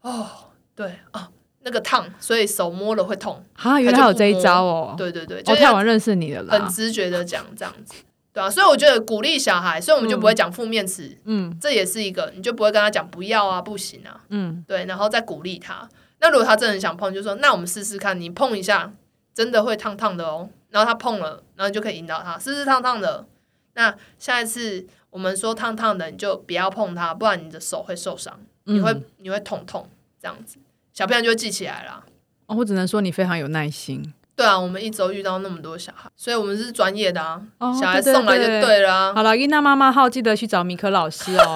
[0.00, 0.26] 哦，
[0.74, 1.28] 对啊，
[1.60, 7.96] 那个烫，所以手摸了会痛，啊，原来有这一招哦，对对对，我太晚认识你了，很直觉的讲这样子。
[8.32, 15.88] 对啊，所以我觉得鼓励小孩，所以我们就不会讲负面词，嗯，这也是一个，你就不会跟他讲不要啊，不行啊，嗯，对，然后再鼓励他。
[16.20, 18.92] 那如果他真的很想碰，就说那我们试试看，你碰一下，
[19.34, 20.48] 真的会烫烫的哦。
[20.70, 23.26] 然后他碰了，然后你就可以引导他试试烫烫的。
[23.74, 29.86] 那下一次我们说烫烫的，你就不要碰它，不然你的手会受伤，你会你会痛痛
[30.20, 30.56] 这样子，
[30.94, 32.04] 小朋友就记起来了。
[32.46, 34.14] 哦，我只能说你非常有耐心。
[34.34, 37.40] 对啊，我们一周遇到那么多小孩，所以我们是专业的啊。
[37.78, 39.14] 小孩送来就对了。
[39.14, 41.54] 好了，伊娜妈妈号记得去找米可老师哦。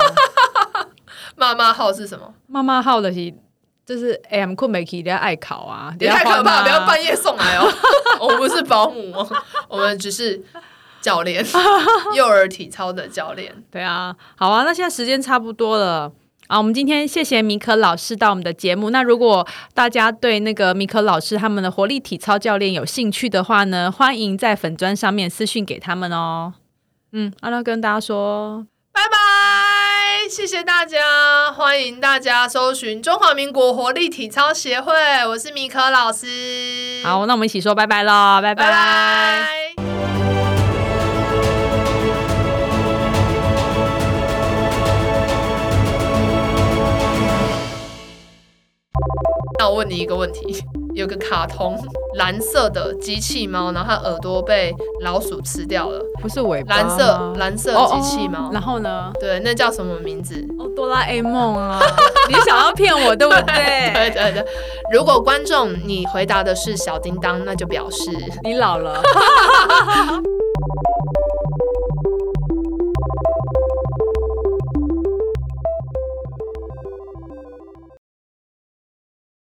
[1.36, 2.34] 妈妈号是什么？
[2.46, 3.32] 妈妈号的是
[3.84, 5.94] 就是 M 困没起，人家爱考啊。
[5.98, 7.66] 也太可怕，不要半夜送来哦。
[8.20, 9.28] 我们不是保姆哦，
[9.68, 10.42] 我们只是
[11.00, 11.44] 教练，
[12.14, 13.54] 幼儿体操的教练。
[13.70, 16.12] 对啊，好啊，那现在时间差不多了。
[16.48, 18.90] 啊，我们今天谢谢米可老师到我们的节目。
[18.90, 26.54] 那如果大家对那个米可老师他们的活力体操教练有兴趣的话呢，欢迎在粉砖上面私讯给他们哦。
[27.12, 34.92] 嗯，阿拉跟大家说拜拜，谢谢大家，欢迎大家搜寻中华民国活力体操协会，
[35.28, 37.02] 我是米可老师。
[37.04, 39.85] 好，那我们一起说拜拜喽，拜拜。
[49.66, 50.62] 那我问你一个问题：
[50.94, 51.76] 有个卡通
[52.18, 56.76] 蓝色的机器猫，然后它耳朵被老鼠吃掉了，不是尾巴？
[56.76, 59.12] 蓝色蓝色机器猫，然后呢？
[59.18, 60.36] 对，那叫什么名字？
[60.56, 61.80] 哦，哆啦 A 梦啊！
[62.30, 63.90] 你想要骗我对不对？
[63.92, 64.46] 对对对。
[64.92, 68.08] 如果观众你回答的是小叮当，那就表示
[68.44, 69.02] 你老了。